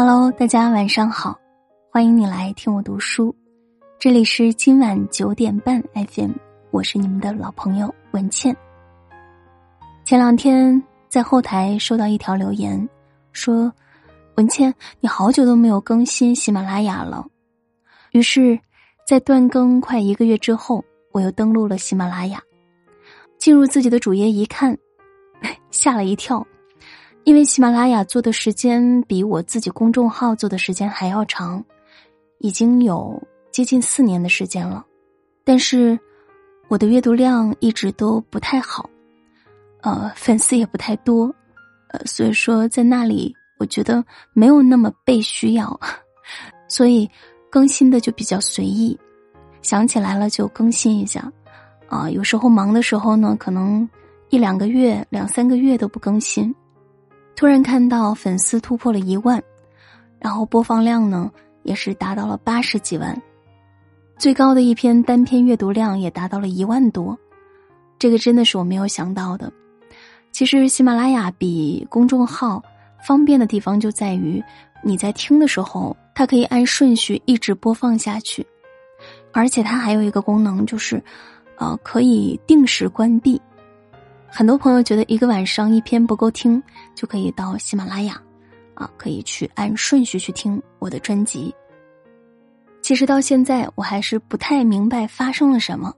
[0.00, 1.36] Hello，大家晚上好，
[1.90, 3.34] 欢迎你来听我读书。
[3.98, 6.30] 这里是今晚九点半 FM，
[6.70, 8.56] 我是你们的老朋友文倩。
[10.04, 12.88] 前两天在后台收到一条留言，
[13.32, 13.72] 说
[14.38, 17.26] ：“文倩，你好久都没有更新喜马拉雅了。”
[18.14, 18.56] 于是，
[19.04, 22.40] 在断更快一个月之后，我又登录了喜马拉雅，
[23.36, 24.78] 进入自己的主页一看，
[25.72, 26.46] 吓了一跳。
[27.24, 31.62] 因为喜马拉雅做的时间比我自己公众号做的时间还要长，
[32.38, 34.84] 已经有接近四年的时间了，
[35.44, 35.98] 但是
[36.68, 38.88] 我的阅读量一直都不太好，
[39.82, 41.26] 呃，粉丝也不太多，
[41.90, 45.78] 呃，所以说在那里我觉得没有那么被需要，
[46.66, 47.08] 所以
[47.50, 48.98] 更新的就比较随意，
[49.60, 51.30] 想起来了就更新一下，
[51.88, 53.86] 啊，有时候忙的时候呢，可能
[54.30, 56.54] 一两个月、两三个月都不更新。
[57.38, 59.40] 突然看到粉丝突破了一万，
[60.18, 61.30] 然后播放量呢
[61.62, 63.16] 也是达到了八十几万，
[64.18, 67.16] 最高的一篇单篇阅读量也达到了一万多，
[67.96, 69.52] 这个真的是我没有想到的。
[70.32, 72.60] 其实喜马拉雅比公众号
[73.06, 74.42] 方便的地方就在于，
[74.82, 78.44] 你在听的时候，它可以按顺序一直播放下去，
[79.32, 81.00] 而且它还有一个功能就是，
[81.56, 83.40] 呃，可以定时关闭。
[84.30, 86.62] 很多朋友觉得一个晚上一篇不够听，
[86.94, 88.20] 就可以到喜马拉雅，
[88.74, 91.54] 啊，可以去按顺序去听我的专辑。
[92.82, 95.92] 其实到现在我还是不太明白发生了什么，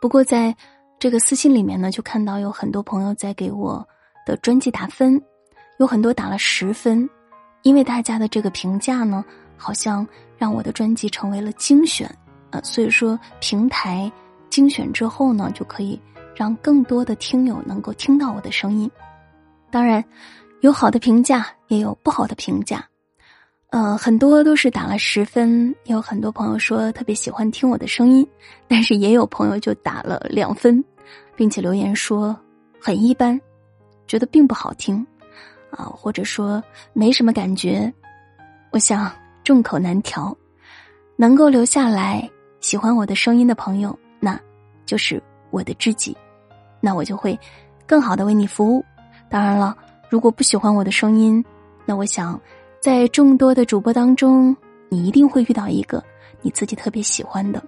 [0.00, 0.54] 不过在
[0.98, 3.86] 这个私信里面呢，就看到有很多朋友在给我
[4.24, 5.20] 的专辑打分，
[5.78, 7.08] 有很多打了十分，
[7.62, 9.24] 因为大家的这个评价呢，
[9.56, 10.06] 好像
[10.38, 12.08] 让我的专辑成为了精选，
[12.50, 14.10] 呃，所以说平台
[14.50, 16.00] 精选之后呢，就可以。
[16.36, 18.88] 让更多的听友能够听到我的声音，
[19.70, 20.04] 当然，
[20.60, 22.86] 有好的评价，也有不好的评价，
[23.70, 28.26] 呃，很多都是打了十分，也有很多朋友说特别喜欢听我的声音，
[28.68, 30.84] 但是也有朋友就打了两分，
[31.34, 32.38] 并且留言说
[32.78, 33.40] 很一般，
[34.06, 35.04] 觉得并不好听，
[35.70, 37.90] 啊，或者说没什么感觉。
[38.72, 39.10] 我想
[39.42, 40.36] 众口难调，
[41.16, 42.28] 能够留下来
[42.60, 44.38] 喜欢我的声音的朋友，那
[44.84, 46.14] 就是我的知己。
[46.86, 47.36] 那我就会
[47.84, 48.84] 更好的为你服务。
[49.28, 49.76] 当然了，
[50.08, 51.44] 如果不喜欢我的声音，
[51.84, 52.40] 那我想
[52.80, 54.56] 在众多的主播当中，
[54.88, 56.00] 你一定会遇到一个
[56.42, 57.60] 你自己特别喜欢的。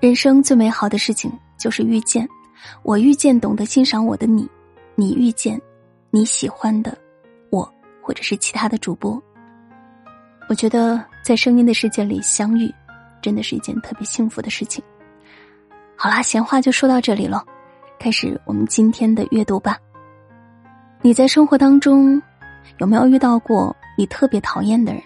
[0.00, 2.28] 人生最美好的事情就是遇见，
[2.82, 4.50] 我遇见懂得欣赏我的你，
[4.96, 5.60] 你遇见
[6.10, 6.98] 你喜欢的
[7.50, 9.22] 我，或者是其他的主播。
[10.48, 12.68] 我觉得在声音的世界里相遇，
[13.22, 14.82] 真的是一件特别幸福的事情。
[15.94, 17.44] 好啦，闲话就说到这里了。
[17.98, 19.76] 开始我们今天的阅读吧。
[21.02, 22.20] 你在生活当中
[22.78, 25.02] 有没有遇到过你特别讨厌的人，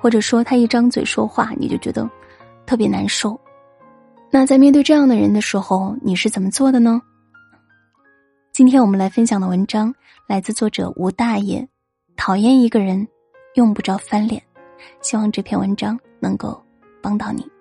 [0.00, 2.08] 或者说他一张嘴说话你就觉得
[2.66, 3.38] 特别难受？
[4.30, 7.00] 那在面对这样的人的时候，你是怎么做的呢？
[8.52, 9.94] 今天我们来分享的文章
[10.26, 11.68] 来自作者吴大爷。
[12.16, 13.06] 讨厌一个人，
[13.54, 14.42] 用不着翻脸。
[15.00, 16.62] 希望这篇文章能够
[17.02, 17.51] 帮到你。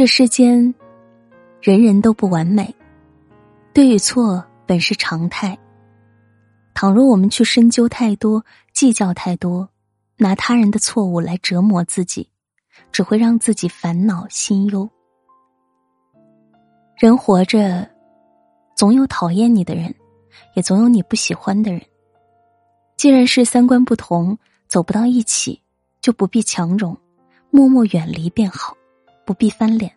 [0.00, 0.74] 这世间，
[1.60, 2.74] 人人都不完美，
[3.74, 5.58] 对与错本是常态。
[6.72, 9.68] 倘若我们去深究太多、计较太多，
[10.16, 12.26] 拿他人的错误来折磨自己，
[12.90, 14.88] 只会让自己烦恼心忧。
[16.96, 17.86] 人活着，
[18.74, 19.94] 总有讨厌你的人，
[20.54, 21.82] 也总有你不喜欢的人。
[22.96, 25.60] 既然是三观不同，走不到一起，
[26.00, 26.96] 就不必强融，
[27.50, 28.74] 默默远离便好。
[29.30, 29.92] 不必翻脸，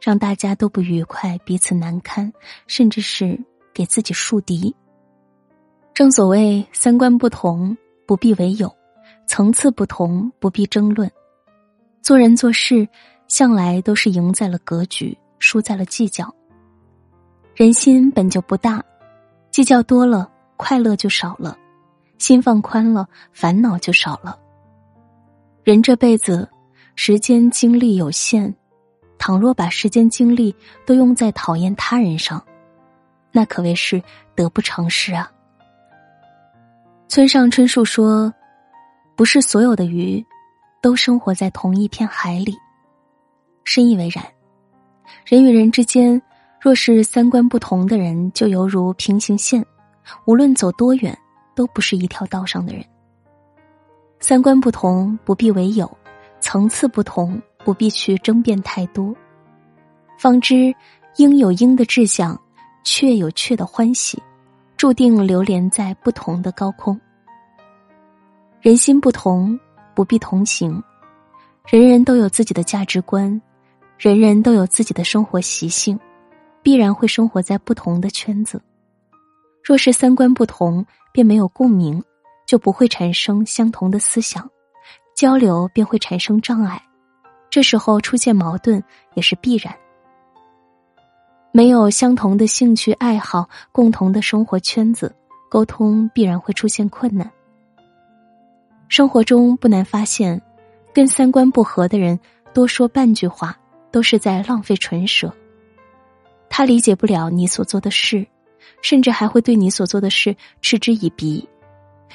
[0.00, 2.32] 让大家都不愉快，彼此难堪，
[2.68, 3.36] 甚至是
[3.74, 4.72] 给自己树敌。
[5.92, 8.72] 正所谓三观不同不必为友，
[9.26, 11.10] 层次不同不必争论。
[12.02, 12.88] 做人做事
[13.26, 16.32] 向来都是赢在了格局，输在了计较。
[17.56, 18.80] 人心本就不大，
[19.50, 21.58] 计较多了，快乐就少了；
[22.18, 24.38] 心放宽了，烦恼就少了。
[25.64, 26.48] 人这辈子，
[26.94, 28.54] 时间精力有限。
[29.18, 30.54] 倘若把时间精力
[30.86, 32.42] 都用在讨厌他人上，
[33.32, 34.02] 那可谓是
[34.34, 35.30] 得不偿失啊。
[37.08, 38.32] 村上春树说
[39.16, 40.24] ：“不是所有的鱼
[40.80, 42.56] 都生活在同一片海里。”
[43.64, 44.24] 深以为然。
[45.24, 46.20] 人与人之间，
[46.60, 49.64] 若是三观不同的人，就犹如平行线，
[50.26, 51.18] 无论走多远，
[51.54, 52.84] 都不是一条道上的人。
[54.20, 55.90] 三观不同不必为友，
[56.40, 57.40] 层次不同。
[57.64, 59.14] 不必去争辩太多，
[60.18, 60.74] 方知
[61.16, 62.40] 应有应的志向，
[62.84, 64.22] 却有却的欢喜，
[64.76, 66.98] 注定流连在不同的高空。
[68.60, 69.58] 人心不同，
[69.94, 70.82] 不必同行。
[71.66, 73.40] 人人都有自己的价值观，
[73.98, 75.98] 人人都有自己的生活习性，
[76.62, 78.62] 必然会生活在不同的圈子。
[79.62, 82.02] 若是三观不同，便没有共鸣，
[82.46, 84.48] 就不会产生相同的思想，
[85.14, 86.82] 交流便会产生障碍。
[87.50, 88.82] 这时候出现矛盾
[89.14, 89.74] 也是必然。
[91.52, 95.14] 没有相同的兴趣爱好，共同的生活圈子，
[95.48, 97.30] 沟通必然会出现困难。
[98.88, 100.40] 生活中不难发现。
[100.94, 102.18] 跟三观不合的人
[102.52, 103.56] 多说半句话，
[103.92, 105.32] 都是在浪费唇舌。
[106.50, 108.26] 他理解不了你所做的事，
[108.82, 111.48] 甚至还会对你所做的事嗤之以鼻。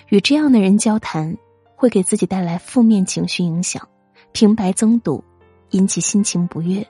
[0.09, 1.37] 与这样的人交谈，
[1.77, 3.87] 会给自己带来负面情绪影响，
[4.33, 5.23] 平白增堵，
[5.69, 6.85] 引起心情不悦。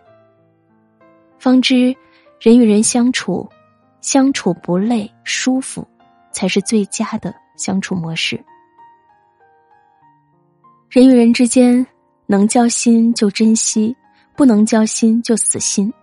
[1.38, 1.96] 方知，
[2.40, 3.48] 人与人相处，
[4.02, 5.86] 相处不累、舒服，
[6.32, 8.42] 才是最佳的相处模式。
[10.90, 11.86] 人与人之间，
[12.26, 13.96] 能交心就珍惜，
[14.36, 15.94] 不能交心就死心。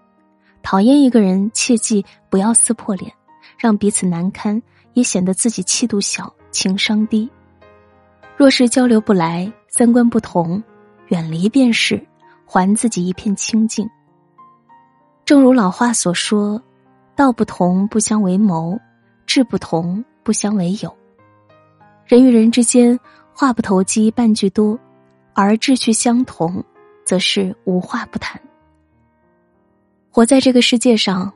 [0.62, 3.10] 讨厌一个人，切记不要撕破脸，
[3.56, 4.60] 让彼此难堪，
[4.92, 7.31] 也显得自己气度小、情商低。
[8.37, 10.62] 若是交流不来，三观不同，
[11.10, 12.04] 远离便是，
[12.44, 13.88] 还自己一片清净。
[15.24, 16.60] 正如老话所说
[17.14, 18.76] ：“道不同不相为谋，
[19.26, 20.92] 志不同不相为友。”
[22.04, 22.98] 人与人之间。
[23.32, 24.78] 话不投机半句多，
[25.32, 26.62] 而志趣相同，
[27.06, 28.38] 则是无话不谈。
[30.10, 31.32] 活在这个世界上，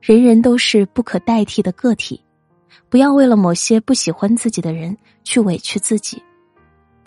[0.00, 2.20] 人人都是不可代替的个体，
[2.88, 6.20] 不要为了某些不喜欢自己的人去委屈自己，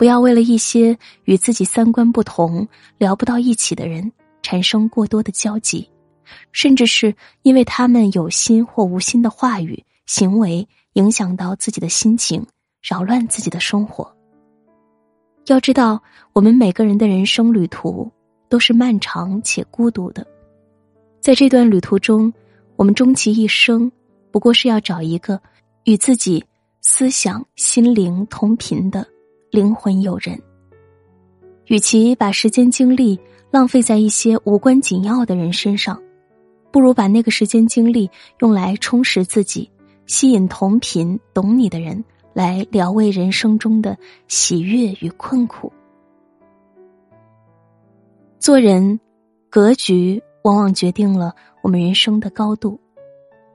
[0.02, 2.66] 不要为了一些与自己三观不同、
[2.98, 4.10] 聊不到一起的人
[4.42, 5.88] 产生过多的交集，
[6.50, 12.44] 甚至是因为他们有心或无心的话语、行为影响到自己的心情，
[12.82, 14.12] 扰乱自己的生活。
[15.46, 16.02] 要知道，
[16.32, 18.10] 我们每个人的人生旅途
[18.48, 20.26] 都是漫长且孤独的。
[21.20, 22.34] 在这段旅途中，
[22.74, 23.88] 我们终其一生，
[24.32, 25.40] 不过是要找一个
[25.84, 26.44] 与自己
[26.80, 29.06] 思想、心灵同频的
[29.52, 30.36] 灵魂友人。
[31.66, 33.20] 与其把时间精力
[33.50, 36.02] 浪费在一些无关紧要的人身上，
[36.72, 38.10] 不如把那个时间精力
[38.40, 39.70] 用来充实自己，
[40.06, 42.02] 吸引同频懂你的人。
[42.34, 43.94] 来疗慰人生中的
[44.26, 45.70] 喜悦与困苦。
[48.38, 48.98] 做人，
[49.50, 52.80] 格局往往决定了我们人生的高度。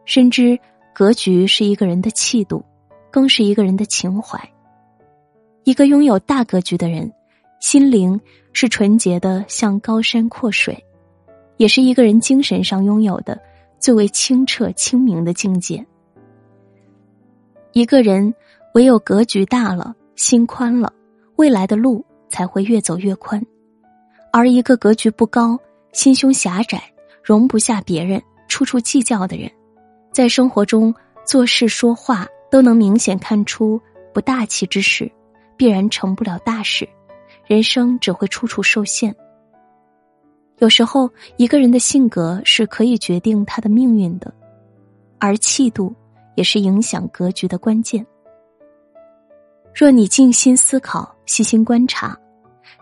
[0.06, 0.60] 深知
[0.94, 2.64] 格局是一个人的气度，
[3.10, 4.40] 更是一个人的情怀。
[5.68, 7.12] 一个拥有大格局的人，
[7.60, 8.18] 心灵
[8.54, 10.82] 是纯洁的，像高山阔水，
[11.58, 13.38] 也是一个人精神上拥有的
[13.78, 15.86] 最为清澈清明的境界。
[17.74, 18.34] 一个人。
[18.74, 20.94] 唯有格局大了，心宽了，
[21.38, 23.44] 未来的路才会越走越宽。
[24.32, 25.60] 而一个格局不高、
[25.94, 26.84] 心胸狭窄、
[27.24, 29.50] 容不下别人、处处计较的人，
[30.12, 30.94] 在生活中
[31.26, 33.82] 做事说话都能明显看出
[34.14, 35.12] 不大气之时，
[35.58, 36.88] 必然成不了大事，
[37.46, 39.14] 人生只会处处受限。
[40.60, 44.34] 有时候，一个人的性格是可以决定他的命运的，
[45.20, 45.94] 而气度
[46.36, 48.06] 也是影响格局的关键。
[49.74, 52.18] 若你静心思考、细心观察，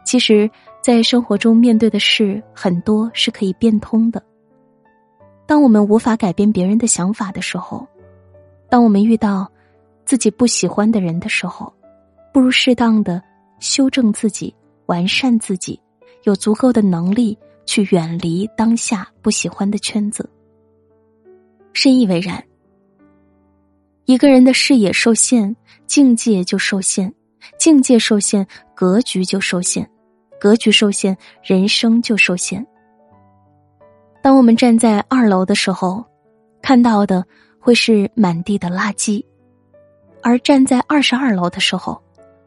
[0.06, 0.50] 其实，
[0.82, 4.24] 在生活中面对的事很多是可以变通的。
[5.46, 7.86] 当我们无法改变别人的想法的时候，
[8.70, 9.52] 当我们遇到
[10.06, 11.72] 自己不喜欢的人的时候，
[12.36, 13.24] 不如适当的
[13.60, 14.54] 修正自己、
[14.88, 15.80] 完善自己，
[16.24, 20.30] 有足够的能力去远离当下不喜欢的圈子。
[21.72, 22.44] 深以为然。
[24.04, 25.56] 一个人的视野受限，
[25.88, 27.10] 境界就受限；
[27.58, 29.86] 境界受限，格局就受限；
[30.38, 32.68] 格局受限，人生就受限。
[34.22, 36.04] 当我们站在二楼的时候，
[36.62, 37.26] 看到的
[37.62, 39.24] 会是满地的垃圾；
[40.22, 42.04] 而站在二十二楼的时候，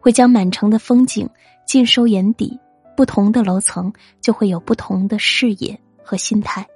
[0.09, 1.29] 会将满城的风景
[1.67, 2.59] 尽收眼底。
[2.97, 6.67] 不同的楼层就会有不同的视野和心态。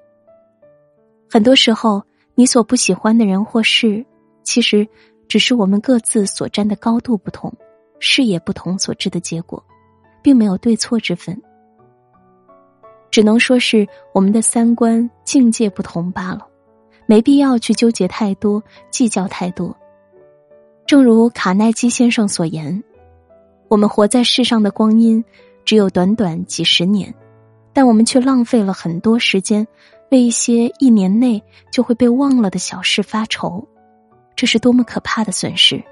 [1.30, 2.02] 很多时候，
[2.34, 4.04] 你所不喜欢的人或事。
[4.42, 4.86] 其实，
[5.28, 7.50] 只是我们各自所站的高度不同，
[8.00, 9.64] 视野不同所致的结果，
[10.20, 11.40] 并没有对错之分。
[13.10, 16.46] 只能说是我们的三观境界不同罢了，
[17.06, 19.74] 没必要去纠结太多，计较太多。
[20.84, 22.84] 正如卡耐基先生所言
[23.72, 25.24] ：“我们活在世上的光阴
[25.64, 27.14] 只有短短几十年，
[27.72, 29.66] 但我们却浪费了很多时间，
[30.10, 33.66] 为一些一年内就会被忘了的小事发愁。”
[34.36, 35.82] 这是多么可怕的损失！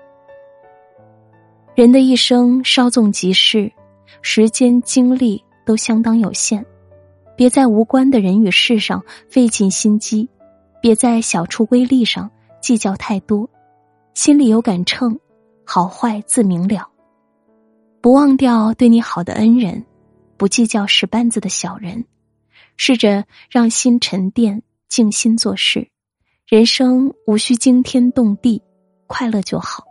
[1.74, 3.72] 人的一生稍纵即逝，
[4.20, 6.62] 时间精力都相当有限，
[7.34, 10.28] 别在无关的人与事上费尽心机，
[10.82, 13.48] 别在小处微利上计较太多，
[14.12, 15.18] 心里有杆秤，
[15.64, 16.86] 好坏自明了。
[18.02, 19.84] 不忘掉对你好的恩人，
[20.38, 22.06] 不计较使绊子的小人，
[22.78, 25.86] 试着让心沉淀，静心做事。
[26.46, 28.62] 人生无需惊天动地，
[29.06, 29.84] 快乐就好。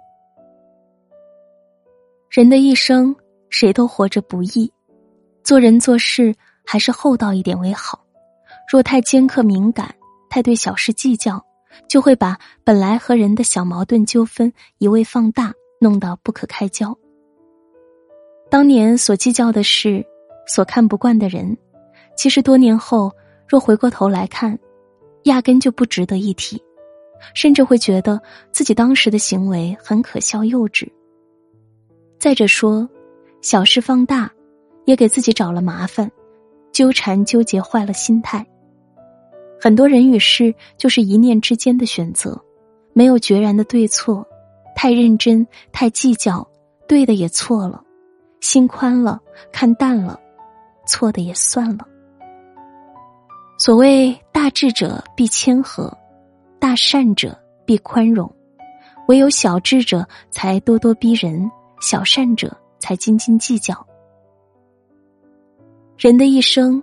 [2.31, 3.15] 人的一生，
[3.51, 4.71] 谁都活着不易，
[5.43, 6.35] 做人做事
[6.65, 8.03] 还是厚道一点为好。
[8.71, 9.93] 若太尖刻敏感，
[10.31, 11.45] 太对小事计较，
[11.87, 16.97] 就会把本来和人的小矛盾纠纷一味放大，弄得不可开交。
[18.49, 20.05] 当年所计较的事，
[20.47, 21.57] 所看不惯的人，
[22.15, 23.11] 其实多年后
[23.47, 24.57] 若回过头来看。
[25.23, 26.59] 压根就不值得一提，
[27.33, 28.19] 甚至会觉得
[28.53, 30.87] 自己当时的行为很可笑幼稚。
[32.17, 32.89] 再者说，
[33.41, 34.31] 小事放大，
[34.85, 36.09] 也给自己找了麻烦，
[36.71, 38.43] 纠缠纠结坏了心态。
[39.59, 42.41] 很多人与事就是一念之间的选择，
[42.93, 44.25] 没有决然的对错，
[44.73, 46.49] 太认真太计较，
[46.87, 47.83] 对的也错了，
[48.41, 49.19] 心宽了
[49.51, 50.19] 看淡了，
[50.85, 51.85] 错的也算了。
[53.57, 55.95] 所谓大智者必谦和，
[56.59, 58.33] 大善者必宽容，
[59.07, 61.49] 唯有小智者才咄咄逼人，
[61.81, 63.85] 小善者才斤斤计较。
[65.97, 66.81] 人的一生，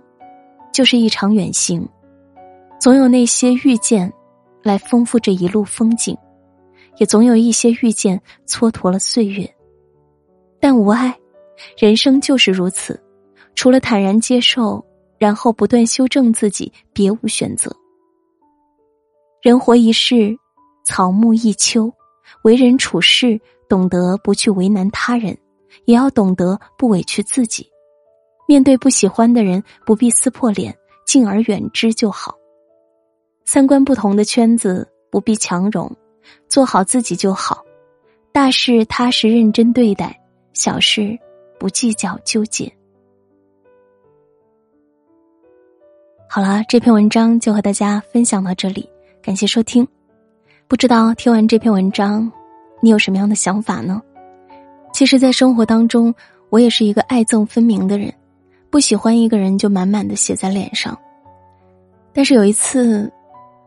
[0.71, 1.87] 就是一场远行，
[2.79, 4.13] 总有那些遇见，
[4.61, 6.15] 来丰富这一路风景，
[6.97, 9.51] 也总有一些遇见蹉跎了岁月。
[10.59, 11.17] 但无碍，
[11.77, 12.99] 人生就是如此，
[13.55, 14.83] 除了坦然接受。
[15.19, 17.75] 然后不断修正自己，别无选择。
[19.41, 20.37] 人活一世，
[20.85, 21.91] 草木一秋，
[22.43, 25.35] 为人处事，懂得不去为难他人，
[25.85, 27.67] 也要懂得不委屈自己。
[28.47, 30.71] 面对不喜欢的人，不必撕破脸，
[31.03, 32.37] 敬而远之就好。
[33.43, 35.91] 三观不同的圈子，不必强融，
[36.47, 37.65] 做好自己就好。
[38.31, 40.15] 大事踏实认真对待，
[40.53, 41.17] 小事
[41.59, 42.71] 不计较纠结。
[46.29, 48.87] 好了，这篇文章就和大家分享到这里，
[49.21, 49.87] 感谢收听。
[50.67, 52.29] 不知道听完这篇文章，
[52.81, 54.01] 你有什么样的想法呢？
[54.93, 56.13] 其实，在生活当中，
[56.49, 58.13] 我也是一个爱憎分明的人，
[58.69, 60.97] 不喜欢一个人就满满的写在脸上。
[62.13, 63.11] 但是有一次，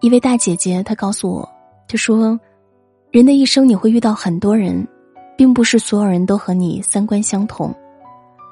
[0.01, 1.49] 一位大姐姐她告诉我，
[1.89, 2.39] 她说
[3.11, 4.87] ：“人的一生你会遇到很多人，
[5.41, 7.75] 并不是所有人都和你三观相同。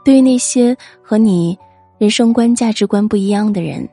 [0.03, 1.59] 对于那些和你
[1.99, 3.87] 人生观、价值观不一样的人。”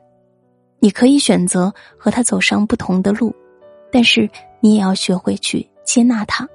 [0.80, 3.34] 你可以选择和他走上不同的路，
[3.92, 4.26] 但是
[4.60, 6.48] 你也要学会去接纳他。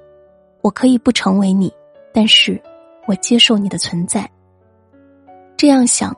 [0.62, 1.72] 我可以不成为你，
[2.12, 2.60] 但是
[3.06, 4.28] 我接受你的存在。
[5.56, 6.12] 这样想，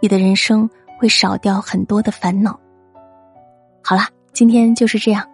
[0.00, 2.56] 你的人生会少掉很多的烦恼。
[3.82, 5.28] 好了，今天就是这样。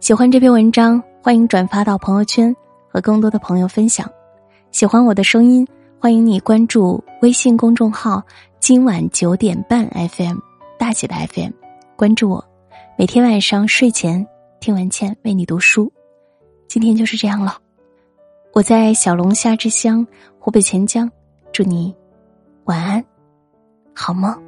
[0.00, 2.54] 喜欢这篇文章，欢迎转发到朋友圈
[2.88, 4.10] 和更多的朋友分享。
[4.70, 5.66] 喜欢我的声音，
[5.98, 8.22] 欢迎你关注微信公众号
[8.60, 10.38] “今晚九点半 FM”。
[10.78, 11.50] 大写的 FM，
[11.96, 12.44] 关注我，
[12.96, 14.24] 每天晚上睡前
[14.60, 15.92] 听文倩为你读书。
[16.68, 17.58] 今天就是这样了，
[18.52, 20.06] 我在小龙虾之乡
[20.38, 21.10] 湖北潜江，
[21.52, 21.92] 祝你
[22.64, 23.04] 晚安，
[23.92, 24.47] 好梦。